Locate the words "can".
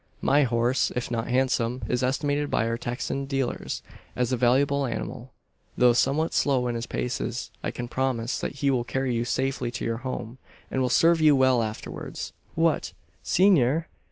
7.69-7.87